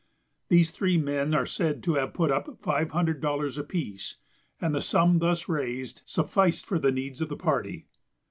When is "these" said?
0.49-0.71